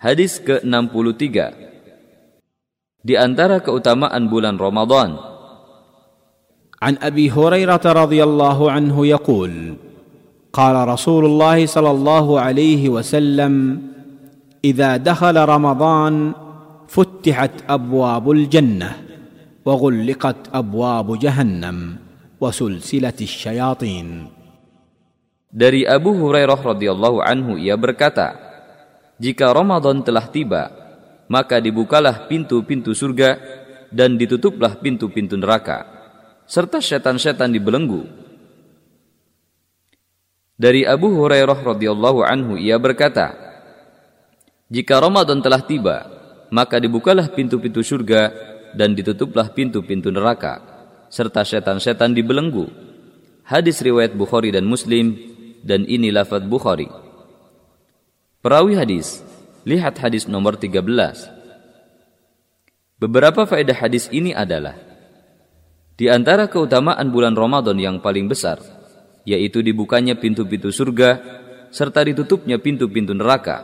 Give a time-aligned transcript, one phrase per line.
[0.00, 1.52] Hadis ke-63.
[3.04, 5.28] Di antara keutamaan bulan Ramadan.
[6.80, 9.52] عن ابي هريره رضي الله عنه يقول
[10.48, 13.52] قال رسول الله صلى الله عليه وسلم
[14.64, 16.32] اذا دخل رمضان
[16.88, 18.90] فتحت ابواب الجنه
[19.68, 21.76] وغلقت ابواب جهنم
[22.40, 24.08] وسلسله الشياطين
[25.52, 28.49] Dari Abu Hurairah radhiyallahu anhu ia berkata,
[29.20, 30.72] "Jika Ramadan telah tiba,
[31.28, 33.36] maka dibukalah pintu-pintu surga
[33.92, 35.84] dan ditutuplah pintu-pintu neraka,
[36.48, 38.08] serta setan-setan dibelenggu."
[40.60, 43.32] Dari Abu Hurairah radhiyallahu anhu ia berkata,
[44.72, 45.96] "Jika Ramadan telah tiba,
[46.52, 48.32] maka dibukalah pintu-pintu surga
[48.76, 50.60] dan ditutuplah pintu-pintu neraka,
[51.12, 52.68] serta setan-setan dibelenggu."
[53.44, 55.16] Hadis riwayat Bukhari dan Muslim
[55.64, 57.09] dan ini lafaz Bukhari.
[58.40, 59.20] Perawi hadis,
[59.68, 60.80] lihat hadis nomor 13.
[62.96, 64.80] Beberapa faedah hadis ini adalah
[66.00, 68.56] di antara keutamaan bulan Ramadan yang paling besar
[69.28, 71.20] yaitu dibukanya pintu-pintu surga
[71.68, 73.60] serta ditutupnya pintu-pintu neraka.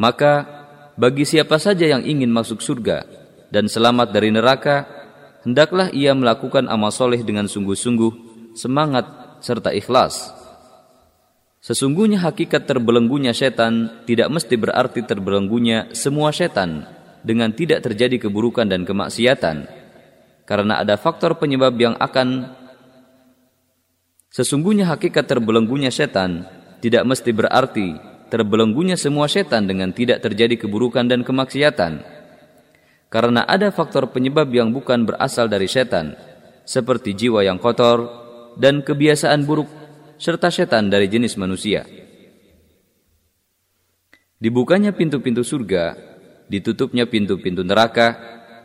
[0.00, 0.48] Maka
[0.96, 3.04] bagi siapa saja yang ingin masuk surga
[3.52, 4.88] dan selamat dari neraka,
[5.44, 8.12] hendaklah ia melakukan amal soleh dengan sungguh-sungguh,
[8.56, 9.04] semangat,
[9.44, 10.32] serta ikhlas.
[11.58, 16.86] Sesungguhnya hakikat terbelenggunya setan tidak mesti berarti terbelenggunya semua setan
[17.26, 19.66] dengan tidak terjadi keburukan dan kemaksiatan.
[20.46, 22.56] Karena ada faktor penyebab yang akan
[24.28, 26.44] Sesungguhnya hakikat terbelenggunya setan
[26.84, 27.96] tidak mesti berarti
[28.28, 32.04] terbelenggunya semua setan dengan tidak terjadi keburukan dan kemaksiatan.
[33.08, 36.12] Karena ada faktor penyebab yang bukan berasal dari setan,
[36.68, 38.04] seperti jiwa yang kotor
[38.60, 39.87] dan kebiasaan buruk
[40.18, 41.86] serta setan dari jenis manusia.
[44.38, 45.94] Dibukanya pintu-pintu surga,
[46.50, 48.18] ditutupnya pintu-pintu neraka,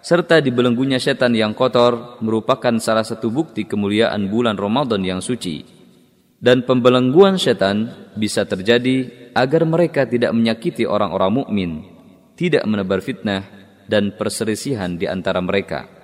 [0.00, 5.64] serta dibelenggunya setan yang kotor merupakan salah satu bukti kemuliaan bulan Ramadan yang suci.
[6.38, 11.70] Dan pembelengguan setan bisa terjadi agar mereka tidak menyakiti orang-orang mukmin,
[12.38, 13.42] tidak menebar fitnah
[13.90, 15.97] dan perselisihan di antara mereka.